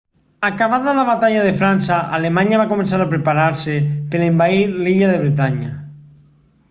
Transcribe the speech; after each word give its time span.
acabada 0.47 0.93
la 0.99 1.03
batalla 1.09 1.43
de 1.47 1.51
frança 1.59 1.99
alemanya 2.19 2.61
va 2.61 2.65
començar 2.71 3.01
a 3.03 3.07
preparar-se 3.13 3.77
per 4.15 4.23
a 4.23 4.31
envair 4.31 4.65
l'illa 4.79 5.11
de 5.13 5.21
bretanya 5.27 5.71